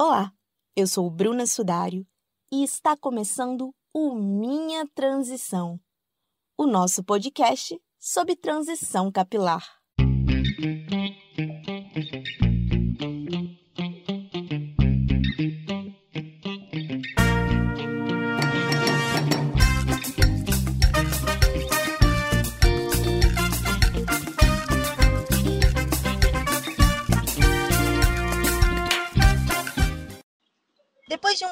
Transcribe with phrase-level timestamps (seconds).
[0.00, 0.32] Olá,
[0.76, 2.06] eu sou Bruna Sudário
[2.52, 5.80] e está começando o Minha Transição,
[6.56, 9.77] o nosso podcast sobre transição capilar.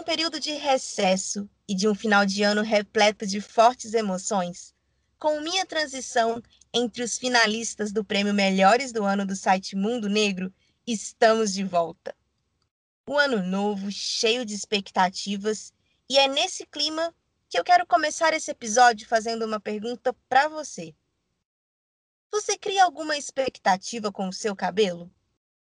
[0.06, 4.72] Período de recesso e de um final de ano repleto de fortes emoções,
[5.18, 6.40] com minha transição
[6.72, 10.54] entre os finalistas do prêmio Melhores do Ano do site Mundo Negro,
[10.86, 12.14] estamos de volta.
[13.08, 15.72] Um ano novo, cheio de expectativas,
[16.08, 17.12] e é nesse clima
[17.48, 20.94] que eu quero começar esse episódio fazendo uma pergunta para você.
[22.30, 25.10] Você cria alguma expectativa com o seu cabelo?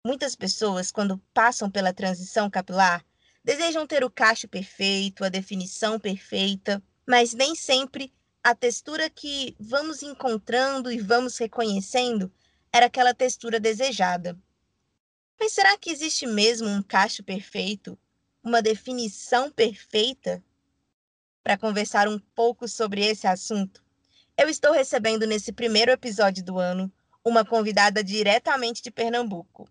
[0.06, 3.06] Muitas pessoas, quando passam pela transição capilar,
[3.44, 8.14] desejam ter o cacho perfeito, a definição perfeita, mas nem sempre
[8.44, 12.32] a textura que vamos encontrando e vamos reconhecendo
[12.72, 14.38] era aquela textura desejada.
[15.40, 17.98] Mas será que existe mesmo um cacho perfeito,
[18.44, 20.44] uma definição perfeita?
[21.44, 23.84] Para conversar um pouco sobre esse assunto,
[24.38, 26.92] eu estou recebendo nesse primeiro episódio do ano
[27.24, 29.70] uma convidada diretamente de Pernambuco.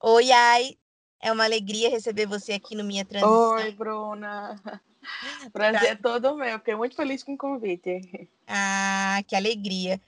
[0.00, 0.76] Oi, ai,
[1.22, 3.52] é uma alegria receber você aqui no Minha Transição.
[3.52, 4.60] Oi, Bruna.
[5.52, 6.58] Prazer é todo meu.
[6.58, 8.28] Fiquei muito feliz com o convite.
[8.46, 10.00] Ah, que alegria.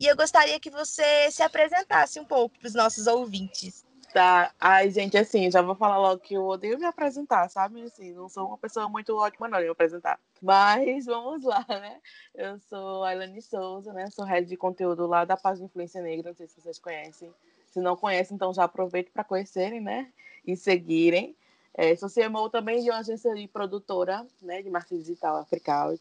[0.00, 3.84] E eu gostaria que você se apresentasse um pouco para os nossos ouvintes.
[4.12, 4.52] Tá.
[4.58, 7.82] Ai, gente, assim, já vou falar logo que eu odeio me apresentar, sabe?
[7.82, 10.18] Assim, não sou uma pessoa muito ótima, não, em me apresentar.
[10.40, 12.00] Mas vamos lá, né?
[12.34, 14.10] Eu sou a Elane Souza, né?
[14.10, 17.32] Sou head de conteúdo lá da página Influência Negra, não sei se vocês conhecem.
[17.72, 20.12] Se não conhecem, então já aproveito para conhecerem, né?
[20.46, 21.34] E seguirem.
[21.74, 24.62] É, sou CMO também de uma agência de produtora, né?
[24.62, 25.94] De marketing digital africal.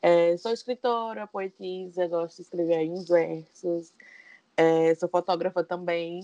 [0.00, 3.92] É, sou escritora, poetisa, gosto de escrever em versos.
[4.56, 6.22] É, sou fotógrafa também.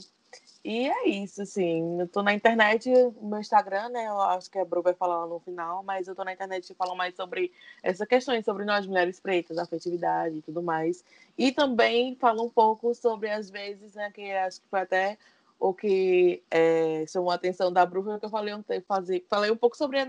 [0.62, 2.00] E é isso, assim.
[2.00, 4.06] Eu tô na internet, no meu Instagram, né?
[4.06, 6.74] Eu acho que a Bru vai falar lá no final, mas eu tô na internet
[6.74, 7.50] falando mais sobre
[7.82, 11.02] essas questões, sobre nós mulheres pretas, afetividade e tudo mais.
[11.38, 14.10] E também falo um pouco sobre, às vezes, né?
[14.10, 15.16] Que acho que foi até
[15.58, 19.56] o que é, chamou a atenção da Bru, que eu falei um, fazer, falei um
[19.56, 20.06] pouco sobre o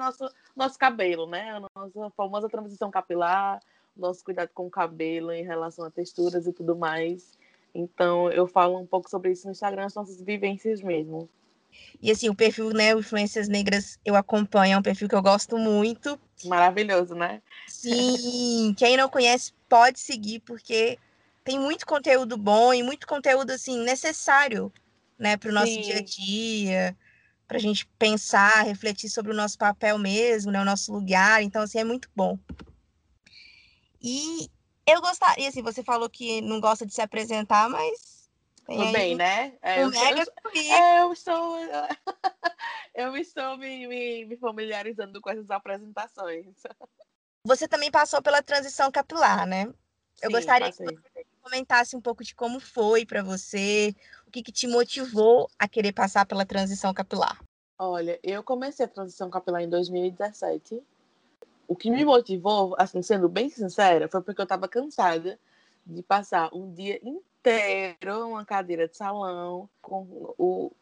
[0.56, 1.52] nosso cabelo, né?
[1.52, 3.62] A nossa famosa transição capilar,
[3.96, 7.38] nosso cuidado com o cabelo em relação a texturas e tudo mais.
[7.74, 11.30] Então, eu falo um pouco sobre isso no Instagram, as nossas vivências mesmo.
[12.02, 15.22] E assim, o perfil, né, o Influências Negras, eu acompanho, é um perfil que eu
[15.22, 16.20] gosto muito.
[16.46, 17.42] Maravilhoso, né?
[17.68, 21.00] Sim, quem não conhece pode seguir, porque
[21.44, 24.72] tem muito conteúdo bom e muito conteúdo, assim, necessário,
[25.18, 25.82] né, para o nosso Sim.
[25.82, 26.98] dia a dia,
[27.48, 31.42] para a gente pensar, refletir sobre o nosso papel mesmo, né, o nosso lugar.
[31.42, 32.38] Então, assim, é muito bom.
[34.02, 34.50] E
[34.86, 38.30] eu gostaria, assim, você falou que não gosta de se apresentar, mas.
[38.66, 39.58] Tudo bem, né?
[39.62, 41.58] É, um eu, mega eu, é, eu estou.
[42.94, 46.46] Eu estou me, me, me familiarizando com essas apresentações.
[47.46, 49.64] Você também passou pela transição capilar, né?
[50.22, 50.86] Eu Sim, gostaria passei.
[50.86, 53.96] que você comentasse um pouco de como foi para você,
[54.28, 57.42] o que, que te motivou a querer passar pela transição capilar.
[57.80, 60.84] Olha, eu comecei a transição capilar em 2017
[61.72, 65.40] o que me motivou, assim, sendo bem sincera, foi porque eu estava cansada
[65.86, 70.74] de passar um dia inteiro numa cadeira de salão, com o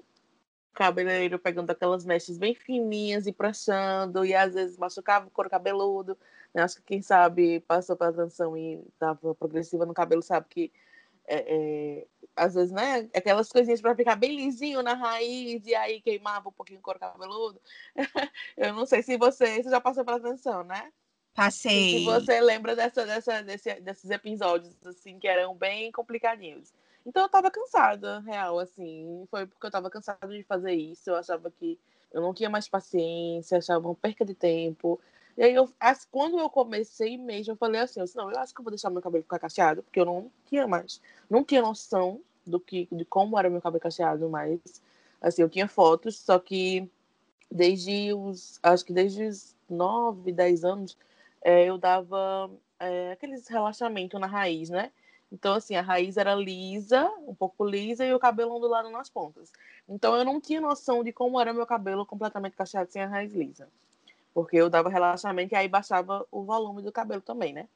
[0.74, 6.18] cabeleireiro pegando aquelas mechas bem fininhas e pranchando, e às vezes machucava o couro cabeludo.
[6.52, 6.64] Né?
[6.64, 10.72] Acho que quem sabe passou pela transição e estava progressiva no cabelo sabe que
[11.28, 12.08] é, é,
[12.40, 16.54] às vezes, né, aquelas coisinhas para ficar bem lisinho na raiz e aí queimava um
[16.54, 17.62] pouquinho o couro cabeludo.
[18.56, 20.92] Eu não sei se você, você já passou pela transição, né?
[21.34, 21.98] Passei.
[21.98, 26.74] E se você lembra dessa, dessa, desse, desses episódios, assim, que eram bem complicadinhos.
[27.06, 29.26] Então eu tava cansada, real, assim.
[29.30, 31.10] Foi porque eu tava cansada de fazer isso.
[31.10, 31.80] Eu achava que
[32.12, 35.00] eu não tinha mais paciência, achava uma perca de tempo.
[35.38, 35.70] E aí, eu,
[36.12, 38.72] quando eu comecei mesmo, eu falei assim, eu disse, não, eu acho que eu vou
[38.72, 42.88] deixar meu cabelo ficar cacheado, porque eu não tinha mais, não tinha noção do que,
[42.92, 44.60] de como era meu cabelo cacheado, mas,
[45.22, 46.90] assim, eu tinha fotos, só que
[47.52, 50.98] desde os, acho que desde os 9, 10 anos,
[51.42, 52.50] é, eu dava
[52.80, 54.92] é, aqueles relaxamento na raiz, né?
[55.32, 59.52] Então, assim, a raiz era lisa, um pouco lisa, e o cabelo ondulado nas pontas.
[59.88, 63.34] Então, eu não tinha noção de como era meu cabelo completamente cacheado sem a raiz
[63.34, 63.68] lisa
[64.34, 67.68] porque eu dava relaxamento e aí baixava o volume do cabelo também, né?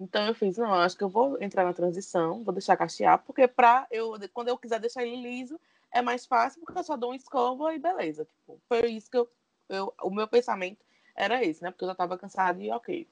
[0.00, 3.48] Então eu fiz, não, acho que eu vou entrar na transição, vou deixar cachear, porque
[3.48, 5.60] pra eu, quando eu quiser deixar ele liso,
[5.92, 8.24] é mais fácil, porque eu só dou uma escova e beleza.
[8.24, 9.28] Tipo, foi isso que eu
[9.68, 10.84] eu, o meu pensamento
[11.14, 11.70] era esse, né?
[11.70, 13.06] Porque eu já tava cansada e ok.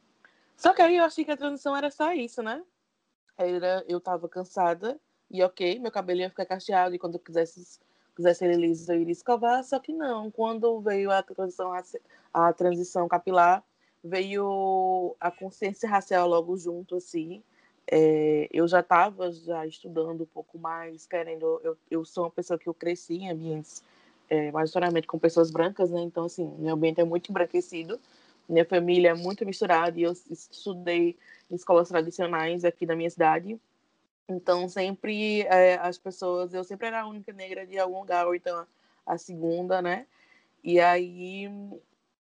[0.56, 2.64] Só que aí eu achei que a transição era só isso, né?
[3.36, 4.98] Era, eu tava cansada
[5.30, 7.78] e ok, meu cabelo ia ficar cacheado e quando eu quisesse,
[8.14, 10.30] quisesse ele liso eu iria escovar, só que não.
[10.30, 11.72] Quando veio a transição,
[12.32, 13.62] a transição capilar,
[14.06, 17.42] veio a consciência racial logo junto, assim.
[17.90, 21.60] É, eu já estava já estudando um pouco mais, querendo.
[21.62, 23.82] Eu, eu sou uma pessoa que eu cresci em ambientes
[24.28, 26.00] é, majoritariamente com pessoas brancas, né?
[26.00, 28.00] Então, assim, meu ambiente é muito embranquecido.
[28.48, 31.16] Minha família é muito misturada e eu estudei
[31.50, 33.60] em escolas tradicionais aqui da minha cidade.
[34.28, 38.34] Então, sempre é, as pessoas, eu sempre era a única negra de algum lugar, ou
[38.34, 38.66] então
[39.04, 40.06] a segunda, né?
[40.62, 41.48] E aí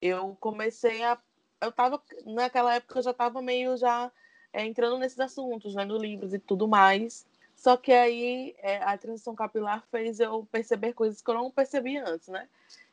[0.01, 1.17] eu comecei a.
[1.61, 4.11] Eu tava, naquela época, eu já estava meio já
[4.53, 7.25] é, entrando nesses assuntos, lendo livros e tudo mais.
[7.55, 12.07] Só que aí é, a transição capilar fez eu perceber coisas que eu não percebia
[12.07, 12.47] antes, né?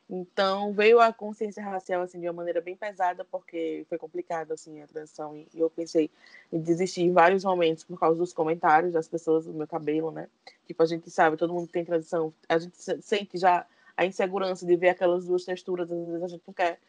[0.09, 4.81] Então veio a consciência racial assim de uma maneira bem pesada porque foi complicado assim
[4.81, 6.09] a transição e, eu pensei
[6.51, 10.29] em desistir em vários momentos por causa dos comentários das pessoas do meu cabelo, né?
[10.65, 13.65] Tipo a gente sabe, todo mundo tem transição, a gente sente já
[13.97, 16.79] a insegurança de ver aquelas duas texturas, às vezes a gente não quer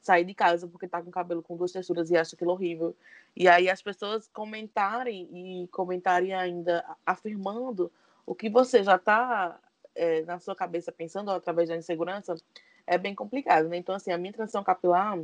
[0.00, 2.94] sair de casa porque tá com cabelo com duas texturas e acha aquilo horrível.
[3.36, 7.90] E aí as pessoas comentarem e comentarem ainda afirmando
[8.26, 9.58] o que você já tá
[9.94, 12.36] é, na sua cabeça pensando através da insegurança,
[12.86, 13.76] é bem complicado, né?
[13.76, 15.18] Então, assim, a minha transição capilar,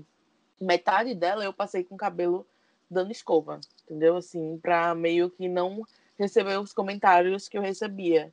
[0.61, 2.47] metade dela eu passei com cabelo
[2.91, 4.17] dando escova, entendeu?
[4.17, 5.85] Assim, para meio que não
[6.19, 8.33] receber os comentários que eu recebia.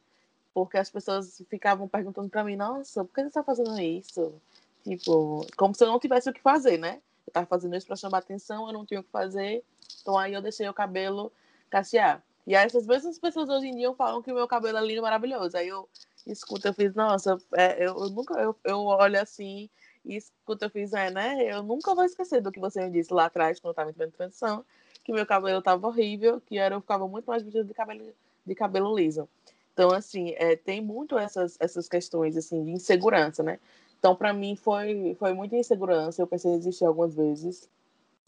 [0.53, 4.33] Porque as pessoas ficavam perguntando para mim, nossa, por que você está fazendo isso?
[4.83, 7.01] Tipo, como se eu não tivesse o que fazer, né?
[7.27, 9.63] Eu tava fazendo isso para chamar atenção, eu não tinha o que fazer.
[10.01, 11.31] Então aí eu deixei o cabelo
[11.69, 12.23] cachear.
[12.47, 14.99] E aí essas mesmas pessoas hoje em dia falam que o meu cabelo é lindo
[14.99, 15.55] e maravilhoso.
[15.55, 15.87] Aí eu
[16.25, 19.69] escuta, eu fiz, nossa, é, eu, eu, nunca, eu, eu olho assim
[20.03, 21.43] e escuta, eu fiz, é, né?
[21.43, 24.09] Eu nunca vou esquecer do que você me disse lá atrás, quando eu tava entrando
[24.09, 24.65] em transição,
[25.03, 28.13] que meu cabelo tava horrível, que era, eu ficava muito mais vestida de cabelo,
[28.45, 29.29] de cabelo liso.
[29.73, 33.59] Então, assim, é, tem muito essas, essas questões, assim, de insegurança, né?
[34.01, 36.19] Então, para mim, foi, foi muita insegurança.
[36.19, 37.69] Eu pensei em desistir algumas vezes.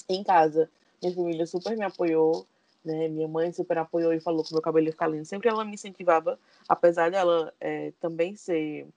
[0.08, 0.70] Em casa,
[1.02, 2.46] minha família super me apoiou.
[2.86, 3.08] Né?
[3.08, 5.26] Minha mãe super apoiou e falou que meu cabelo ia ficar lindo.
[5.26, 6.40] Sempre ela me incentivava,
[6.70, 8.88] apesar dela é, também ser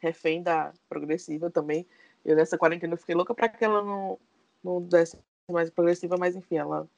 [0.00, 1.86] refém da progressiva também.
[2.24, 4.18] Eu nessa quarentena fiquei louca para que ela não,
[4.64, 5.16] não desse
[5.48, 6.88] mais progressiva, mas enfim, ela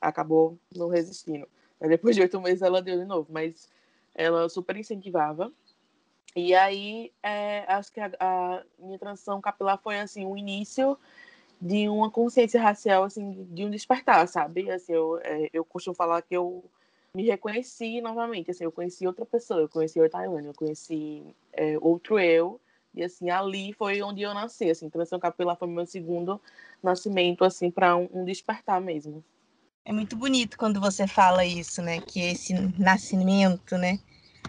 [0.00, 1.48] acabou não resistindo.
[1.80, 3.68] Aí, depois de oito meses ela deu de novo, mas
[4.14, 5.52] ela super incentivava.
[6.34, 10.98] E aí, é, acho que a, a, minha transição capilar foi assim um início
[11.60, 14.70] de uma consciência racial, assim, de um despertar, sabe?
[14.70, 16.64] Assim, eu, é, eu costumo falar que eu
[17.14, 21.22] me reconheci novamente, assim, eu conheci outra pessoa, eu conheci o Taiwan, eu conheci
[21.54, 22.60] é, outro eu,
[22.94, 26.38] e assim, ali foi onde eu nasci, assim, transição capilar foi meu segundo
[26.82, 29.24] nascimento, assim, para um, um despertar mesmo.
[29.84, 32.00] É muito bonito quando você fala isso, né?
[32.00, 34.00] Que esse nascimento, né?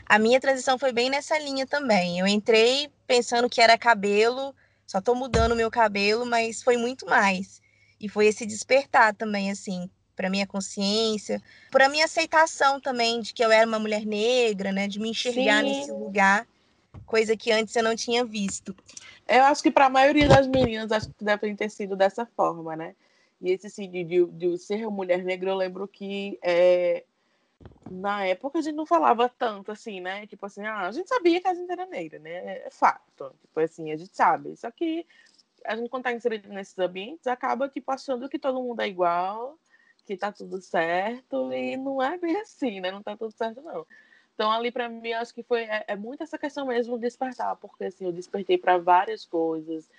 [0.09, 2.19] A minha transição foi bem nessa linha também.
[2.19, 4.55] Eu entrei pensando que era cabelo,
[4.85, 7.61] só tô mudando o meu cabelo, mas foi muito mais.
[7.99, 13.43] E foi esse despertar também, assim, para minha consciência, para minha aceitação também de que
[13.43, 15.69] eu era uma mulher negra, né, de me enxergar Sim.
[15.69, 16.47] nesse lugar,
[17.05, 18.75] coisa que antes eu não tinha visto.
[19.27, 22.75] Eu acho que para a maioria das meninas acho que deve ter sido dessa forma,
[22.75, 22.95] né?
[23.41, 27.03] E esse assim, de, de, de ser mulher negra, eu lembro que é,
[27.89, 30.27] na época a gente não falava tanto assim, né?
[30.27, 32.59] Tipo assim, ah, a gente sabia que a gente era negra, né?
[32.65, 33.33] É fato.
[33.41, 34.55] Tipo assim, a gente sabe.
[34.55, 35.05] Só que
[35.65, 39.57] a gente, quando tá inserido nesses ambientes, acaba, tipo, achando que todo mundo é igual,
[40.05, 42.91] que tá tudo certo, e não é bem assim, né?
[42.91, 43.85] Não tá tudo certo, não.
[44.33, 47.55] Então, ali para mim, acho que foi é, é, muito essa questão mesmo de despertar,
[47.55, 49.89] porque assim, eu despertei para várias coisas,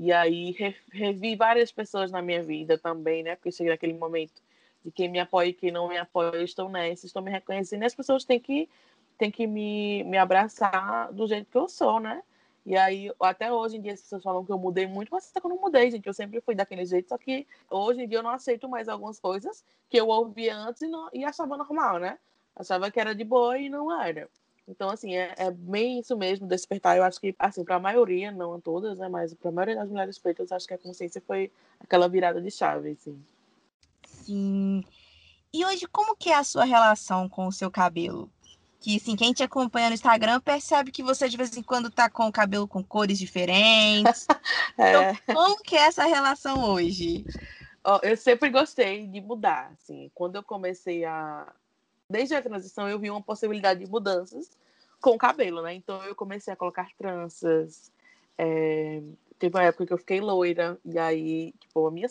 [0.00, 3.36] e aí re, revi várias pessoas na minha vida também, né?
[3.36, 4.42] Porque cheguei naquele momento
[4.84, 7.86] de quem me apoia e quem não me apoia, estou nessa, estou me reconhecendo, e
[7.86, 8.68] as pessoas têm que,
[9.16, 12.22] têm que me, me abraçar do jeito que eu sou, né?
[12.66, 15.50] E aí, até hoje em dia, as pessoas falam que eu mudei muito, mas eu
[15.50, 16.06] não mudei, gente.
[16.06, 19.20] Eu sempre fui daquele jeito, só que hoje em dia eu não aceito mais algumas
[19.20, 22.18] coisas que eu ouvia antes e, não, e achava normal, né?
[22.56, 24.30] Achava que era de boa e não era.
[24.66, 26.96] Então, assim, é, é bem isso mesmo, despertar.
[26.96, 29.08] Eu acho que, assim, para a maioria, não todas, né?
[29.08, 32.50] Mas para a maioria das mulheres pretas, acho que a consciência foi aquela virada de
[32.50, 33.22] chave, assim.
[34.24, 34.82] Sim.
[35.52, 38.30] E hoje, como que é a sua relação com o seu cabelo?
[38.80, 42.10] Que, assim, quem te acompanha no Instagram percebe que você, de vez em quando, tá
[42.10, 44.26] com o cabelo com cores diferentes.
[44.76, 45.12] é.
[45.12, 47.24] Então, como que é essa relação hoje?
[47.84, 50.10] Oh, eu sempre gostei de mudar, assim.
[50.14, 51.50] Quando eu comecei a...
[52.10, 54.50] Desde a transição, eu vi uma possibilidade de mudanças
[55.00, 55.72] com o cabelo, né?
[55.74, 57.92] Então, eu comecei a colocar tranças,
[58.36, 59.00] é,
[59.38, 62.08] teve uma época que eu fiquei loira, e aí, tipo, a minha.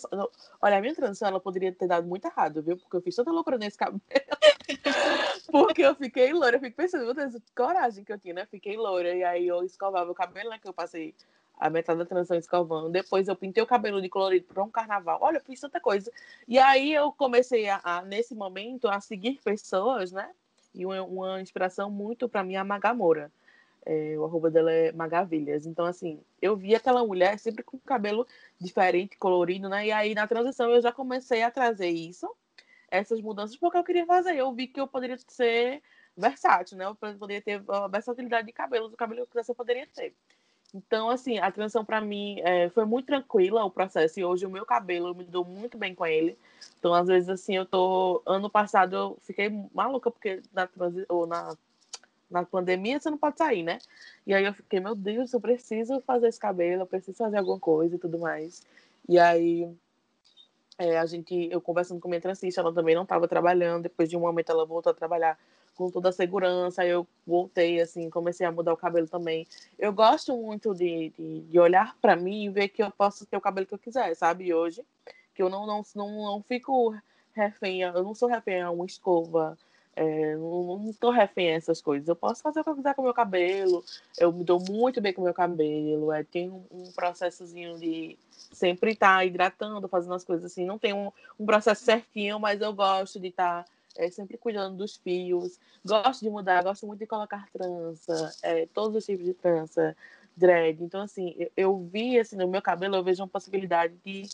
[0.62, 2.78] Olha, a minha transição ela poderia ter dado muito errado, viu?
[2.78, 4.02] Porque eu fiz tanta loucura nesse cabelo.
[5.52, 8.46] Porque eu fiquei loira, eu fico pensando, meu Deus, coragem que eu tinha, né?
[8.46, 10.60] Fiquei loira, e aí eu escovava o cabelo, né?
[10.60, 11.14] Que eu passei
[11.60, 12.90] a metade da transição escovando.
[12.90, 15.20] Depois eu pintei o cabelo de colorido para um carnaval.
[15.22, 16.12] Olha, eu fiz tanta coisa.
[16.48, 20.30] E aí eu comecei a, a nesse momento, a seguir pessoas, né?
[20.74, 23.32] E uma, uma inspiração muito para mim, a Magamora.
[23.86, 25.66] É, o arroba dela é Magavilhas.
[25.66, 28.26] Então, assim, eu vi aquela mulher sempre com cabelo
[28.60, 29.88] diferente, colorido, né?
[29.88, 32.34] E aí, na transição, eu já comecei a trazer isso,
[32.90, 34.36] essas mudanças, porque eu queria fazer.
[34.36, 35.82] Eu vi que eu poderia ser
[36.16, 36.86] versátil, né?
[36.86, 40.14] Eu poderia ter a versatilidade de cabelos, o cabelo que eu poderia ter.
[40.74, 44.20] Então, assim, a transição para mim é, foi muito tranquila o processo.
[44.20, 46.38] E hoje o meu cabelo, eu me dou muito bem com ele.
[46.80, 48.24] Então, às vezes, assim, eu tô.
[48.26, 51.06] Ano passado eu fiquei maluca, porque na, transi...
[51.10, 51.56] ou na
[52.30, 53.80] na pandemia você não pode sair, né?
[54.26, 57.60] E aí eu fiquei, meu Deus, eu preciso fazer esse cabelo, eu preciso fazer alguma
[57.60, 58.64] coisa e tudo mais.
[59.08, 59.70] E aí
[60.78, 64.18] é, a gente, eu conversando com minha transista, ela também não estava trabalhando, depois de
[64.18, 65.38] um momento ela voltou a trabalhar
[65.76, 69.48] com toda a segurança, eu voltei, assim, comecei a mudar o cabelo também.
[69.78, 73.38] Eu gosto muito de, de, de olhar para mim e ver que eu posso ter
[73.38, 74.54] o cabelo que eu quiser, sabe?
[74.54, 74.86] Hoje,
[75.34, 76.96] que eu não, não, não, não fico
[77.34, 79.58] refém, eu não sou refém a uma escova,
[79.96, 82.08] é, não, tô refém a essas coisas.
[82.08, 83.84] Eu posso fazer o que eu quiser com o meu cabelo.
[84.18, 86.12] Eu me dou muito bem com o meu cabelo.
[86.12, 88.18] É, tem um, um processozinho de
[88.52, 90.66] sempre estar tá hidratando, fazendo as coisas assim.
[90.66, 94.78] Não tem um, um processo certinho, mas eu gosto de estar tá, é, sempre cuidando
[94.78, 95.60] dos fios.
[95.86, 99.96] Gosto de mudar, gosto muito de colocar trança, é, todos os tipos de trança,
[100.36, 100.82] dread.
[100.84, 104.28] Então, assim, eu, eu vi assim, no meu cabelo, eu vejo uma possibilidade de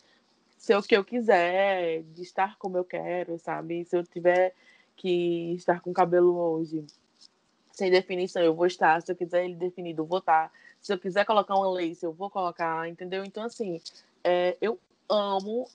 [0.58, 3.84] ser o que eu quiser, de estar como eu quero, sabe?
[3.86, 4.54] Se eu tiver
[5.00, 6.86] que estar com cabelo hoje
[7.80, 9.02] sem definição, eu vou estar.
[9.02, 10.52] Se eu quiser ele definido, eu vou estar.
[10.82, 13.24] Se eu quiser colocar uma lace, eu vou colocar, entendeu?
[13.24, 13.82] Então, assim,
[14.22, 14.78] é, eu
[15.08, 15.66] amo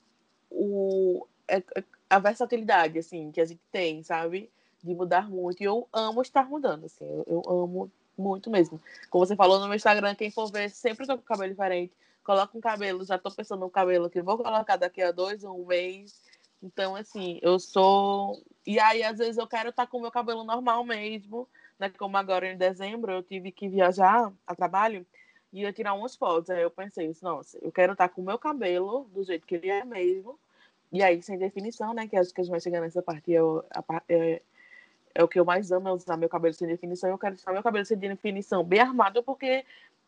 [0.51, 4.51] o, é, é, a versatilidade, assim, que a gente tem, sabe?
[4.83, 5.61] De mudar muito.
[5.61, 7.05] E eu amo estar mudando, assim.
[7.05, 8.79] Eu, eu amo muito mesmo.
[9.09, 11.91] Como você falou no meu Instagram, quem for ver, sempre tô com cabelo diferente.
[12.23, 15.59] Coloca um cabelo, já tô pensando no cabelo que vou colocar daqui a dois ou
[15.59, 16.21] um mês.
[16.65, 18.41] Então, assim, eu sou.
[18.65, 21.91] E aí, às vezes, eu quero estar tá com o meu cabelo normal mesmo, né?
[21.91, 25.05] Como agora em dezembro eu tive que viajar a trabalho
[25.53, 26.49] e ia tirar umas fotos.
[26.49, 29.55] Aí eu pensei, nossa, eu quero estar tá com o meu cabelo do jeito que
[29.55, 30.39] ele é mesmo.
[30.91, 32.07] E aí, sem definição, né?
[32.07, 33.31] Que acho que a gente vai chegar nessa parte.
[33.31, 34.41] Eu, a, é,
[35.13, 37.11] é o que eu mais amo, é usar meu cabelo sem definição.
[37.11, 39.63] Eu quero usar meu cabelo sem definição bem armado, porque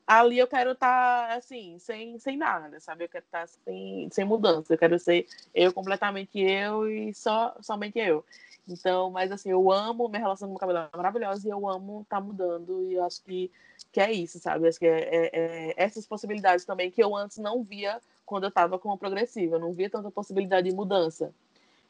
[0.08, 3.04] ali eu quero estar, tá, assim, sem, sem nada, sabe?
[3.04, 4.74] Eu quero estar tá sem, sem mudança.
[4.74, 8.24] Eu quero ser eu completamente eu e só somente eu.
[8.68, 12.02] Então, mas assim, eu amo minha relação com o cabelo é maravilhosa e eu amo
[12.02, 13.52] estar tá mudando e acho que,
[13.92, 14.68] que é isso, sabe?
[14.68, 18.50] Acho que é, é, é, essas possibilidades também que eu antes não via quando eu
[18.50, 19.58] estava com a progressiva.
[19.58, 21.34] Eu não via tanta possibilidade de mudança.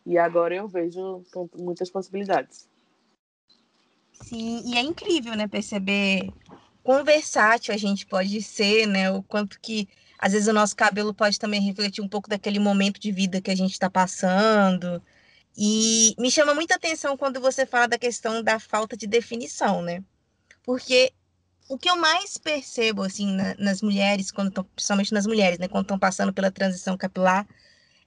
[0.06, 1.24] E agora eu vejo
[1.58, 2.68] muitas possibilidades.
[4.14, 6.32] Sim, e é incrível, né, perceber
[6.88, 9.12] quão versátil a gente pode ser, né?
[9.12, 12.98] O quanto que às vezes o nosso cabelo pode também refletir um pouco daquele momento
[12.98, 15.04] de vida que a gente está passando.
[15.58, 20.02] E me chama muita atenção quando você fala da questão da falta de definição, né?
[20.64, 21.12] Porque
[21.68, 25.68] o que eu mais percebo assim na, nas mulheres, quando tão, principalmente nas mulheres, né,
[25.68, 27.46] quando estão passando pela transição capilar,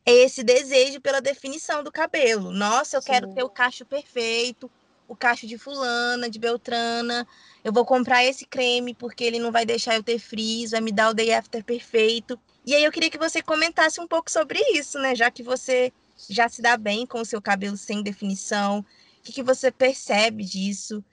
[0.07, 2.51] é esse desejo pela definição do cabelo.
[2.51, 3.13] Nossa, eu Sim.
[3.13, 4.71] quero ter o cacho perfeito,
[5.11, 7.26] o cacho de fulana, de beltrana.
[7.64, 10.93] Eu vou comprar esse creme porque ele não vai deixar eu ter frizz, vai me
[10.93, 12.38] dar o day after perfeito.
[12.64, 15.17] E aí eu queria que você comentasse um pouco sobre isso, né?
[15.17, 15.93] Já que você
[16.29, 18.85] já se dá bem com o seu cabelo sem definição, o
[19.25, 21.05] que, que você percebe disso?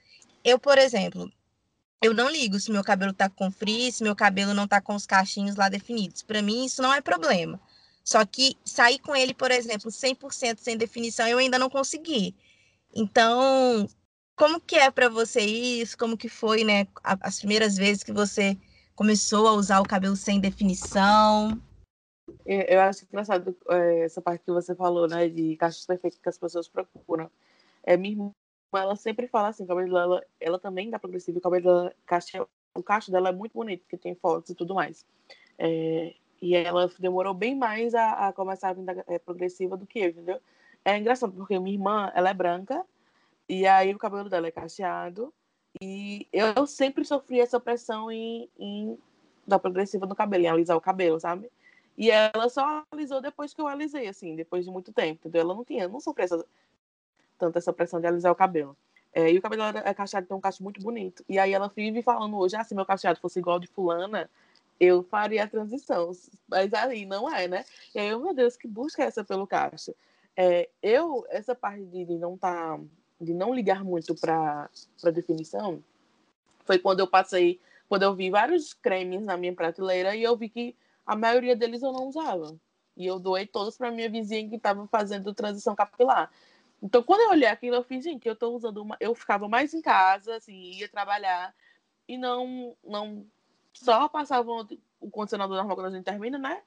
[0.44, 1.28] Eu, por exemplo,
[2.00, 4.94] eu não ligo se meu cabelo tá com frizz, se meu cabelo não tá com
[4.94, 6.22] os cachinhos lá definidos.
[6.22, 7.60] Para mim, isso não é problema.
[8.04, 12.32] Só que sair com ele, por exemplo, 100% sem definição, eu ainda não consegui.
[12.98, 13.86] Então,
[14.34, 15.96] como que é para você isso?
[15.96, 18.56] Como que foi, né, as primeiras vezes que você
[18.96, 21.56] começou a usar o cabelo sem definição?
[22.44, 26.36] Eu acho engraçado é, essa parte que você falou, né, de cachos perfeitos que as
[26.36, 27.30] pessoas procuram.
[27.84, 28.32] É, minha irmã,
[28.74, 31.94] ela sempre fala assim, o cabelo dela, ela também dá progressivo, o cabelo dela,
[32.74, 35.06] o cacho dela é muito bonito, porque tem fotos e tudo mais.
[35.56, 40.00] É, e ela demorou bem mais a, a começar a vir é, progressiva do que
[40.00, 40.40] eu, entendeu?
[40.88, 42.82] É engraçado, porque minha irmã, ela é branca,
[43.46, 45.34] e aí o cabelo dela é cacheado,
[45.78, 48.98] e eu sempre sofri essa pressão em, em
[49.46, 51.50] da progressiva no cabelo, em alisar o cabelo, sabe?
[51.94, 55.42] E ela só alisou depois que eu alisei, assim, depois de muito tempo, entendeu?
[55.42, 56.46] Ela não tinha, não sofreu essa,
[57.36, 58.74] tanto essa pressão de alisar o cabelo.
[59.12, 61.22] É, e o cabelo era é cacheado, tem um cacho muito bonito.
[61.28, 64.30] E aí ela vive falando hoje, ah, se meu cacheado fosse igual de fulana,
[64.80, 66.12] eu faria a transição.
[66.48, 67.64] Mas aí não é, né?
[67.94, 69.94] E aí, meu Deus, que busca é essa pelo caixa?
[70.40, 72.78] É, eu, essa parte de, de não tá,
[73.20, 74.70] de não ligar muito para
[75.12, 75.82] definição,
[76.60, 80.48] foi quando eu passei, quando eu vi vários cremes na minha prateleira e eu vi
[80.48, 82.56] que a maioria deles eu não usava.
[82.96, 86.30] E eu doei todos para minha vizinha que estava fazendo transição capilar.
[86.80, 88.96] Então, quando eu olhei aquilo, eu fiz, gente, eu tô usando uma.
[89.00, 91.52] Eu ficava mais em casa, assim, ia trabalhar
[92.06, 93.26] e não, não
[93.72, 94.48] só passava
[95.00, 96.62] o condicionador normal quando a gente termina, né?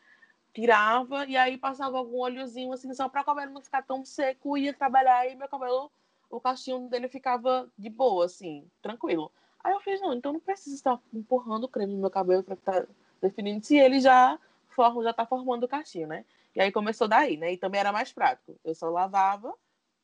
[0.53, 4.57] Tirava e aí passava algum óleozinho assim, só para o cabelo não ficar tão seco,
[4.57, 5.91] ia trabalhar e meu cabelo,
[6.29, 9.31] o cachinho dele ficava de boa, assim, tranquilo.
[9.63, 12.55] Aí eu fiz, não, então não preciso estar empurrando o creme no meu cabelo para
[12.55, 12.87] estar
[13.21, 14.37] definindo se ele já
[14.69, 16.25] forma, já tá formando o cachinho, né?
[16.55, 17.53] E aí começou daí, né?
[17.53, 18.59] E também era mais prático.
[18.63, 19.53] Eu só lavava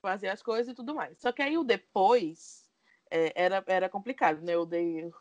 [0.01, 1.17] fazer as coisas e tudo mais.
[1.19, 2.69] Só que aí o depois
[3.09, 4.53] é, era, era complicado, né?
[4.53, 5.11] Eu dei.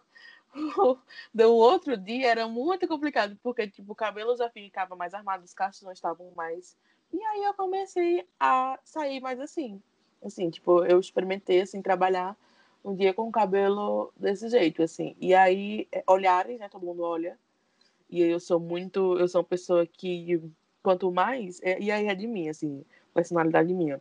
[1.34, 5.54] do outro dia era muito complicado, porque tipo, o cabelo já ficava mais armado, os
[5.54, 6.76] cachos não estavam mais.
[7.12, 9.80] E aí eu comecei a sair mais assim.
[10.24, 12.36] Assim, tipo, eu experimentei assim, trabalhar
[12.84, 15.16] um dia com o cabelo desse jeito, assim.
[15.20, 16.68] E aí, é, olhares, né?
[16.68, 17.38] Todo mundo olha.
[18.08, 19.18] E eu sou muito.
[19.18, 20.40] Eu sou uma pessoa que,
[20.82, 21.60] quanto mais.
[21.62, 24.00] É, e aí é de mim, assim, personalidade minha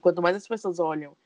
[0.00, 1.16] Quanto mais as pessoas olham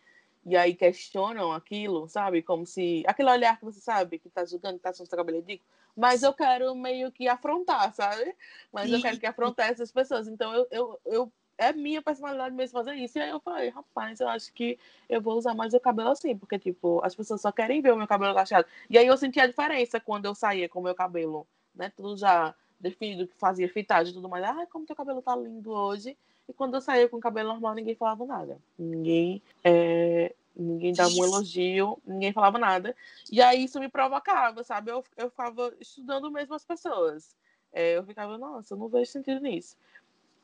[0.45, 2.43] e aí questionam aquilo, sabe?
[2.43, 3.05] Como se.
[3.07, 5.69] Aquele olhar que você sabe, que tá julgando, que tá cabelo ridículo.
[5.97, 8.35] Mas eu quero meio que afrontar, sabe?
[8.73, 8.97] Mas Sim.
[8.97, 10.27] eu quero que afrontar essas pessoas.
[10.27, 11.33] Então eu, eu, eu.
[11.59, 13.19] É minha personalidade mesmo fazer isso.
[13.19, 16.37] E aí eu falei, rapaz, eu acho que eu vou usar mais o cabelo assim,
[16.37, 18.67] porque, tipo, as pessoas só querem ver o meu cabelo cacheado.
[18.91, 21.93] E aí eu senti a diferença quando eu saía com o meu cabelo, né?
[21.95, 24.45] Tudo já definido, que fazia fitagem e tudo mais.
[24.45, 26.17] Ah, como teu cabelo tá lindo hoje.
[26.53, 28.59] E quando eu saía com o cabelo normal, ninguém falava nada.
[28.79, 32.95] Ninguém, é, ninguém dava um elogio, ninguém falava nada.
[33.31, 34.91] E aí isso me provocava, sabe?
[34.91, 37.35] Eu, eu ficava estudando mesmo as pessoas.
[37.73, 39.79] É, eu ficava, nossa, eu não vejo sentido nisso.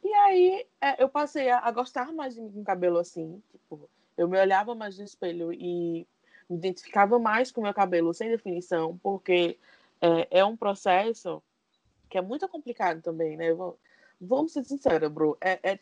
[0.02, 3.42] E aí é, eu passei a, a, gostar mais de mim com cabelo assim.
[3.52, 6.06] Tipo, eu me olhava mais no espelho e
[6.48, 9.58] me identificava mais com o meu cabelo sem definição, porque
[10.00, 11.42] é, é um processo
[12.08, 13.48] que é muito complicado também, né?
[14.18, 15.36] Vamos ser sinceros, bro.
[15.38, 15.78] É, é,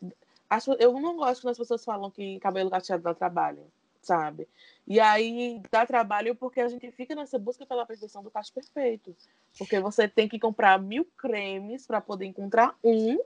[0.78, 4.48] eu não gosto quando as pessoas falam que cabelo cacheado dá trabalho, sabe?
[4.86, 9.16] E aí dá trabalho porque a gente fica nessa busca pela perfeição do cacho perfeito.
[9.58, 13.18] Porque você tem que comprar mil cremes para poder encontrar um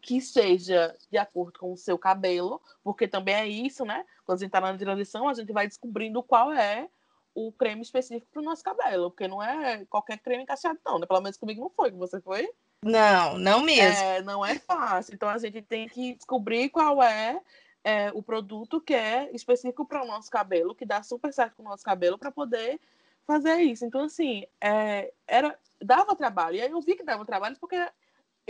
[0.00, 4.04] que seja de acordo com o seu cabelo, porque também é isso, né?
[4.24, 6.88] Quando a gente está na transição, a gente vai descobrindo qual é
[7.34, 11.06] o creme específico para o nosso cabelo, porque não é qualquer creme cacheado, não, né?
[11.06, 12.48] Pelo menos comigo não foi, que você foi?
[12.82, 14.02] Não, não mesmo.
[14.02, 15.14] É, não é fácil.
[15.14, 17.40] Então a gente tem que descobrir qual é,
[17.84, 21.62] é o produto que é específico para o nosso cabelo, que dá super certo com
[21.62, 22.80] o nosso cabelo, para poder
[23.26, 23.84] fazer isso.
[23.84, 26.56] Então, assim, é, era, dava trabalho.
[26.56, 27.76] E aí eu vi que dava trabalho porque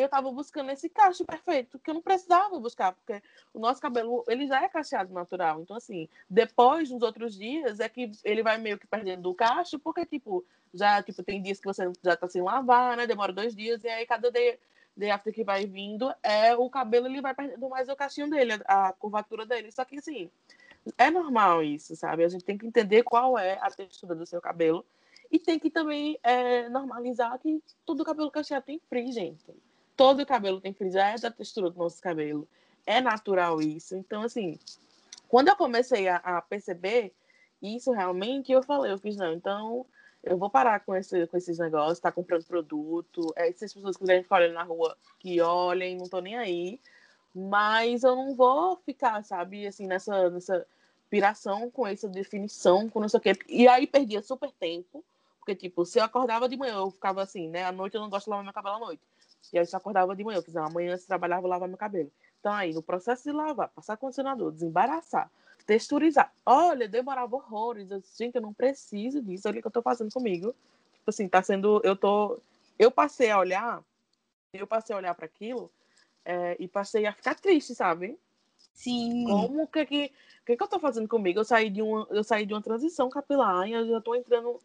[0.00, 4.24] eu estava buscando esse cacho perfeito, que eu não precisava buscar, porque o nosso cabelo,
[4.28, 5.60] ele já é cacheado natural.
[5.60, 9.78] Então, assim, depois, nos outros dias, é que ele vai meio que perdendo o cacho,
[9.78, 13.06] porque, tipo, já, tipo, tem dias que você já tá sem lavar, né?
[13.06, 14.58] Demora dois dias, e aí cada day,
[14.96, 18.60] day after que vai vindo, é o cabelo, ele vai perdendo mais o cachinho dele,
[18.66, 19.70] a curvatura dele.
[19.72, 20.30] Só que, assim,
[20.96, 22.24] é normal isso, sabe?
[22.24, 24.84] A gente tem que entender qual é a textura do seu cabelo.
[25.30, 29.54] E tem que também é, normalizar que todo cabelo cacheado tem frizz, gente
[30.00, 32.48] todo cabelo tem frizz, é da textura do nosso cabelo.
[32.86, 33.94] É natural isso.
[33.94, 34.58] Então, assim,
[35.28, 37.12] quando eu comecei a, a perceber
[37.60, 39.84] isso realmente, eu falei, eu fiz, não, então
[40.24, 44.00] eu vou parar com, esse, com esses negócios, tá comprando produto, é, essas pessoas que
[44.00, 46.80] quiserem ficar olhando na rua, que olhem, não tô nem aí,
[47.34, 50.66] mas eu não vou ficar, sabe, assim, nessa, nessa
[51.10, 55.04] piração com essa definição, com não sei o quê, e aí perdia super tempo,
[55.38, 58.08] porque, tipo, se eu acordava de manhã, eu ficava assim, né, à noite eu não
[58.08, 59.02] gosto de lavar meu cabelo à noite,
[59.52, 62.10] e aí eu só acordava de manhã, eu fiz, amanhã se trabalhava, lavar meu cabelo.
[62.38, 65.30] Então aí, no processo de lavar, passar condicionador, desembaraçar,
[65.66, 66.32] texturizar.
[66.44, 67.90] Olha, demorava horrores.
[67.90, 69.46] Eu disse, gente, eu não preciso disso.
[69.46, 70.54] Olha o que eu tô fazendo comigo.
[70.94, 71.80] Tipo assim, tá sendo.
[71.84, 72.40] Eu tô.
[72.78, 73.82] Eu passei a olhar,
[74.52, 75.70] eu passei a olhar para aquilo
[76.24, 78.18] é, e passei a ficar triste, sabe?
[78.72, 79.24] Sim.
[79.26, 80.12] Como que que,
[80.46, 81.40] que que eu tô fazendo comigo?
[81.40, 84.58] Eu saí de uma, eu saí de uma transição capilar e eu já tô entrando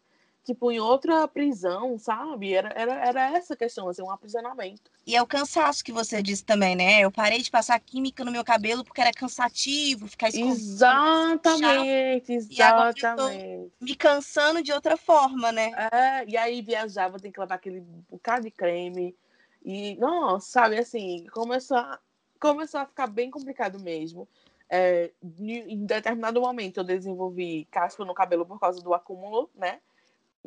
[0.45, 2.53] tipo, em outra prisão, sabe?
[2.53, 4.91] Era, era, era essa questão, assim, um aprisionamento.
[5.05, 6.99] E é o cansaço que você disse também, né?
[7.01, 10.55] Eu parei de passar química no meu cabelo porque era cansativo, ficar escondido.
[10.55, 13.71] Exatamente, exatamente.
[13.81, 15.71] me cansando de outra forma, né?
[15.91, 19.15] É, e aí viajava, tem que levar aquele bocado de creme.
[19.63, 21.99] E, nossa, sabe, assim, começou a,
[22.39, 24.27] começou a ficar bem complicado mesmo.
[24.69, 29.79] É, em determinado momento eu desenvolvi caspa no cabelo por causa do acúmulo, né?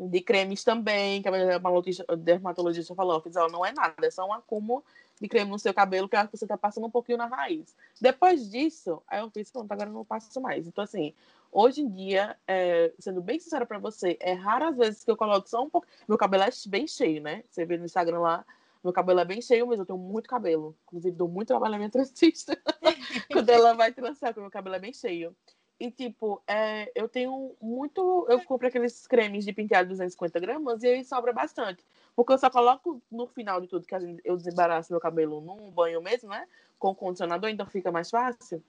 [0.06, 4.84] De cremes também, que a dermatologista falou, fiz, não é nada, é só um acúmulo
[5.20, 7.74] de creme no seu cabelo que você tá passando um pouquinho na raiz.
[8.00, 10.66] Depois disso, aí eu fiz, pronto, agora eu não passo mais.
[10.66, 11.12] Então, assim,
[11.50, 15.16] hoje em dia, é, sendo bem sincera para você, é raro as vezes que eu
[15.16, 15.86] coloco só um pouco.
[16.06, 17.42] Meu cabelo é bem cheio, né?
[17.50, 18.44] Você vê no Instagram lá,
[18.82, 20.76] meu cabelo é bem cheio, mas eu tenho muito cabelo.
[20.86, 22.56] Inclusive, dou muito trabalho à minha transista
[23.32, 25.34] quando ela vai trançar, porque meu cabelo é bem cheio.
[25.80, 28.26] E, tipo, é, eu tenho muito.
[28.28, 31.84] Eu compro aqueles cremes de penteado de 250 gramas e aí sobra bastante.
[32.16, 36.02] Porque eu só coloco no final de tudo que eu desembaraço meu cabelo num banho
[36.02, 36.48] mesmo, né?
[36.80, 38.62] Com condicionador, então fica mais fácil.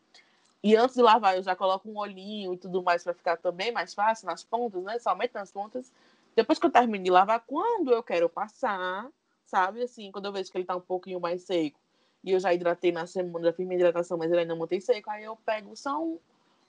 [0.62, 3.72] E antes de lavar, eu já coloco um olhinho e tudo mais para ficar também
[3.72, 5.00] mais fácil nas pontas, né?
[5.00, 5.92] Somente nas pontas.
[6.36, 9.10] Depois que eu termino de lavar, quando eu quero passar,
[9.46, 9.82] sabe?
[9.82, 11.80] Assim, quando eu vejo que ele tá um pouquinho mais seco
[12.24, 15.10] e eu já hidratei na semana, já fiz minha hidratação, mas ele ainda mantém seco,
[15.10, 16.20] aí eu pego só um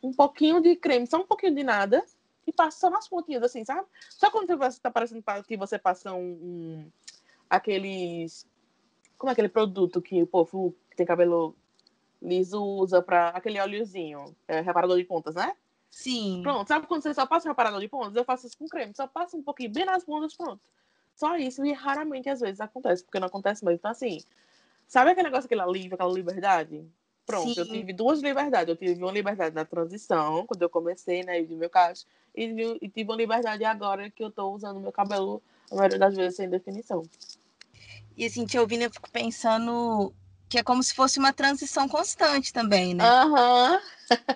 [0.03, 2.05] um pouquinho de creme, só um pouquinho de nada,
[2.47, 3.87] e passa só nas pontinhas, assim, sabe?
[4.09, 6.93] Só quando você tá parecendo que você passa um, um
[7.49, 8.47] aqueles.
[9.19, 11.55] Como é aquele produto que o povo que tem cabelo
[12.23, 15.55] liso usa para aquele óleozinho, é, reparador de pontas, né?
[15.91, 16.41] Sim.
[16.43, 18.15] Pronto, sabe quando você só passa o reparador de pontas?
[18.15, 20.61] Eu faço isso com creme, só passa um pouquinho bem nas pontas, pronto.
[21.15, 23.77] Só isso, e raramente às vezes acontece, porque não acontece mesmo.
[23.77, 24.23] Então, assim,
[24.87, 26.87] sabe aquele negócio, aquele alívio, aquela liberdade?
[27.27, 27.61] Pronto, Sim.
[27.61, 28.69] eu tive duas liberdades.
[28.69, 32.45] Eu tive uma liberdade na transição, quando eu comecei, né, de meu caso, e,
[32.83, 36.37] e tive uma liberdade agora que eu tô usando meu cabelo, a maioria das vezes,
[36.37, 37.03] sem definição.
[38.17, 40.13] E assim, te ouvindo, eu fico pensando
[40.49, 43.05] que é como se fosse uma transição constante também, né?
[43.05, 43.81] Aham,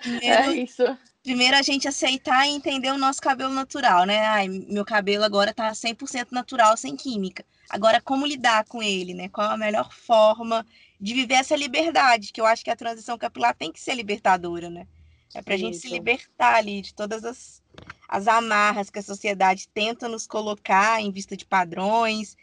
[0.05, 0.19] uhum.
[0.23, 0.83] é isso.
[1.21, 4.25] Primeiro a gente aceitar e entender o nosso cabelo natural, né?
[4.27, 7.43] Ai, meu cabelo agora tá 100% natural, sem química.
[7.67, 9.27] Agora, como lidar com ele, né?
[9.29, 10.65] Qual a melhor forma
[10.99, 14.69] de viver essa liberdade, que eu acho que a transição capilar tem que ser libertadora,
[14.69, 14.87] né?
[15.33, 17.61] É para a gente se libertar ali de todas as,
[18.07, 22.37] as amarras que a sociedade tenta nos colocar em vista de padrões,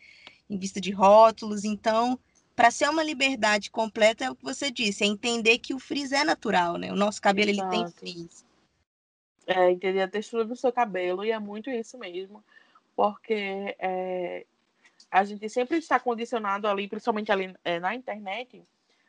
[0.49, 1.65] em vista de rótulos.
[1.65, 2.19] Então,
[2.55, 6.13] para ser uma liberdade completa, é o que você disse, é entender que o frizz
[6.13, 6.93] é natural, né?
[6.93, 8.45] O nosso cabelo ele tem frizz.
[9.47, 12.45] É, entender a textura do seu cabelo, e é muito isso mesmo,
[12.95, 14.47] porque é,
[15.13, 18.65] a gente sempre está condicionado ali, principalmente ali é, na internet,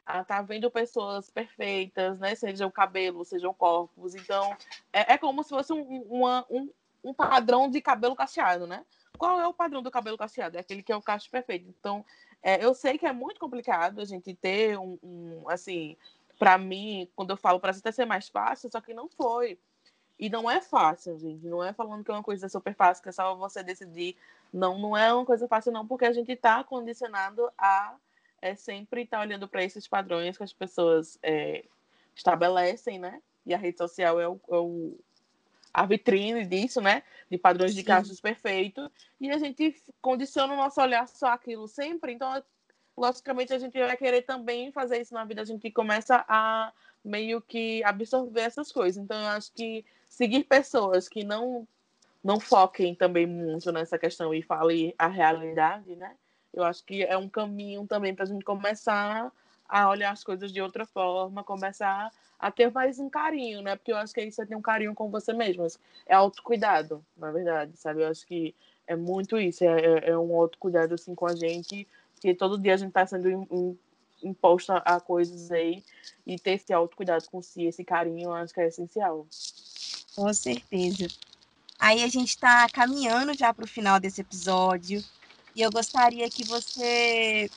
[0.06, 2.36] a estar tá vendo pessoas perfeitas, né?
[2.36, 4.13] Seja o cabelo, seja o corpos.
[4.13, 4.54] Então,
[4.92, 6.70] é, é como se fosse um, uma, um,
[7.02, 8.86] um padrão de cabelo cacheado, né?
[9.18, 10.58] Qual é o padrão do cabelo cacheado?
[10.58, 11.74] É aquele que é o cacho perfeito.
[11.80, 12.04] Então,
[12.42, 15.96] é, eu sei que é muito complicado a gente ter um, um assim,
[16.38, 19.58] para mim, quando eu falo, parece até ser mais fácil, só que não foi.
[20.24, 21.46] E não é fácil, gente.
[21.46, 24.16] Não é falando que é uma coisa super fácil, que é só você decidir.
[24.54, 27.98] Não, não é uma coisa fácil, não, porque a gente está condicionado a
[28.42, 31.66] é, sempre estar tá olhando para esses padrões que as pessoas é,
[32.16, 33.22] estabelecem, né?
[33.46, 34.98] E a rede social é o, é o
[35.74, 37.04] a vitrine disso, né?
[37.30, 37.80] De padrões Sim.
[37.80, 38.90] de cachos perfeitos.
[39.20, 42.14] E a gente condiciona o nosso olhar só aquilo sempre.
[42.14, 42.42] Então,
[42.96, 45.42] logicamente, a gente vai querer também fazer isso na vida.
[45.42, 46.72] A gente começa a
[47.04, 49.04] meio que absorver essas coisas.
[49.04, 51.67] Então, eu acho que seguir pessoas que não
[52.23, 56.15] não foquem também muito nessa questão e falem a realidade, né?
[56.54, 59.30] Eu acho que é um caminho também para a gente começar
[59.67, 63.76] a olhar as coisas de outra forma, começar a ter mais um carinho, né?
[63.76, 65.67] Porque eu acho que aí você tem um carinho com você mesmo.
[66.06, 68.04] É autocuidado, na verdade, sabe?
[68.04, 68.56] Eu acho que
[68.88, 71.86] é muito isso, é, é, é um autocuidado assim com a gente,
[72.21, 73.78] que todo dia a gente está sendo
[74.23, 75.84] imposta a coisas aí
[76.26, 79.28] e ter esse autocuidado com si, esse carinho, eu acho que é essencial.
[80.15, 81.08] Com certeza.
[81.80, 85.04] Aí a gente está caminhando já para o final desse episódio
[85.56, 87.49] e eu gostaria que você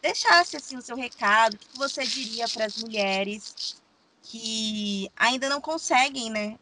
[0.00, 3.76] deixasse assim o seu recado, o que você diria para as mulheres
[4.22, 6.58] que ainda não conseguem, né,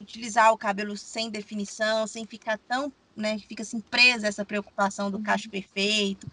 [0.00, 5.20] utilizar o cabelo sem definição, sem ficar tão, né, fica assim presa essa preocupação do
[5.20, 5.52] cacho uhum.
[5.52, 6.26] perfeito.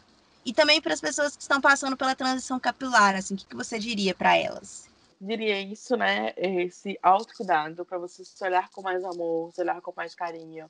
[0.43, 3.55] E também para as pessoas que estão passando pela transição capilar, assim, o que, que
[3.55, 4.88] você diria para elas?
[5.19, 6.33] Diria isso, né?
[6.37, 10.69] Esse autocuidado para você se olhar com mais amor, se olhar com mais carinho.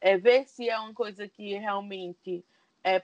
[0.00, 2.44] É ver se é uma coisa que realmente
[2.84, 3.02] é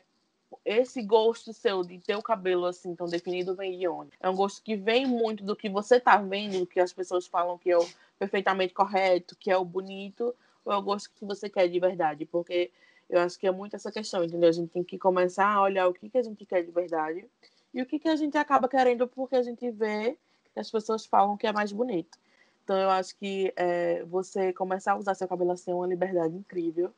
[0.65, 4.13] esse gosto seu de ter o cabelo assim tão definido vem de onde?
[4.21, 7.27] É um gosto que vem muito do que você tá vendo, do que as pessoas
[7.27, 7.87] falam que é o
[8.19, 12.25] perfeitamente correto, que é o bonito, ou é o gosto que você quer de verdade?
[12.25, 12.71] Porque
[13.11, 14.49] eu acho que é muito essa questão, entendeu?
[14.49, 17.29] A gente tem que começar a olhar o que, que a gente quer de verdade
[17.73, 20.17] e o que, que a gente acaba querendo porque a gente vê
[20.55, 22.17] que as pessoas falam que é mais bonito.
[22.63, 26.35] Então, eu acho que é, você começar a usar seu cabelo assim é uma liberdade
[26.35, 26.91] incrível.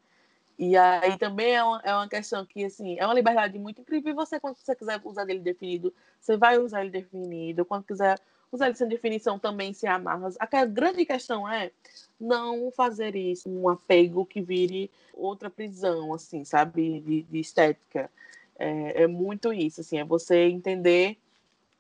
[0.59, 4.12] E aí também é uma, é uma questão que, assim, é uma liberdade muito incrível.
[4.12, 7.64] E você, quando você quiser usar ele definido, você vai usar ele definido.
[7.64, 8.19] Quando quiser
[8.51, 10.37] usar ele sem definição também sem amarras.
[10.38, 11.71] A grande questão é
[12.19, 18.11] não fazer isso um apego que vire outra prisão, assim, sabe, de, de estética.
[18.59, 21.19] É, é, muito isso, assim, é você entender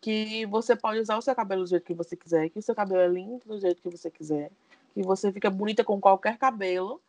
[0.00, 2.74] que você pode usar o seu cabelo do jeito que você quiser, que o seu
[2.74, 4.50] cabelo é lindo do jeito que você quiser,
[4.94, 7.00] que você fica bonita com qualquer cabelo.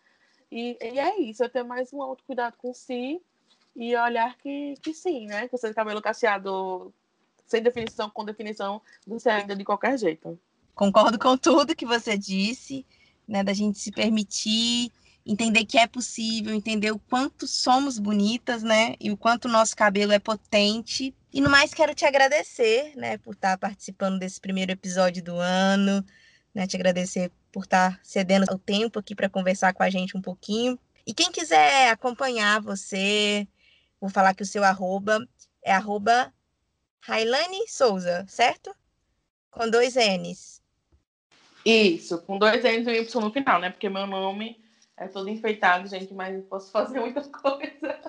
[0.52, 3.22] E, e é isso, é ter mais um autocuidado com si
[3.76, 5.48] e olhar que, que sim, né?
[5.48, 6.94] Que você tem cabelo cacheado
[7.46, 10.40] sem definição, com definição, você ainda de qualquer jeito.
[10.74, 12.86] Concordo com tudo que você disse,
[13.28, 13.44] né?
[13.44, 14.92] Da gente se permitir
[15.26, 18.96] entender que é possível, entender o quanto somos bonitas, né?
[19.00, 21.14] E o quanto o nosso cabelo é potente.
[21.38, 26.04] E no mais, quero te agradecer, né, por estar participando desse primeiro episódio do ano,
[26.52, 26.66] né?
[26.66, 30.80] Te agradecer por estar cedendo o tempo aqui para conversar com a gente um pouquinho.
[31.06, 33.48] E quem quiser acompanhar você,
[34.02, 35.30] vou falar que o seu arroba
[35.64, 36.34] é arroba
[37.02, 38.76] Railane Souza, certo?
[39.52, 40.60] Com dois N's.
[41.64, 43.70] Isso, com dois N's e um Y no final, né?
[43.70, 44.60] Porque meu nome
[44.98, 48.00] é todo enfeitado, gente, mas posso fazer muita coisa.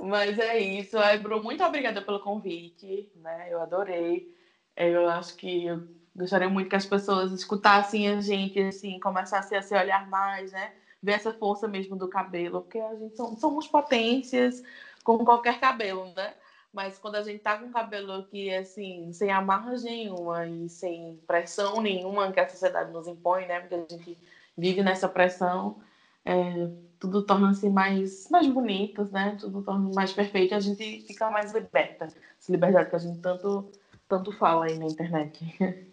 [0.00, 0.96] mas é isso.
[1.22, 3.46] Bru, muito obrigada pelo convite, né?
[3.48, 4.36] Eu adorei.
[4.76, 9.62] Eu acho que eu gostaria muito que as pessoas escutassem a gente, assim, começassem a
[9.62, 10.72] se olhar mais, né?
[11.00, 14.62] Ver essa força mesmo do cabelo, porque a gente somos, somos potências
[15.04, 16.34] com qualquer cabelo, né?
[16.72, 21.80] Mas quando a gente tá com cabelo que assim, sem amarras nenhuma e sem pressão
[21.80, 23.60] nenhuma que a sociedade nos impõe, né?
[23.60, 24.18] Porque a gente
[24.58, 25.78] vive nessa pressão,
[26.24, 26.68] é,
[26.98, 29.36] tudo torna-se mais, mais bonito, né?
[29.40, 32.06] Tudo torna mais perfeito, a gente fica mais liberta.
[32.38, 33.70] Essa liberdade que a gente tanto,
[34.08, 35.38] tanto fala aí na internet.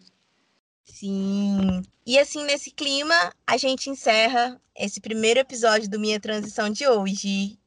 [0.84, 1.84] Sim.
[2.06, 7.58] E assim, nesse clima, a gente encerra esse primeiro episódio do Minha Transição de hoje.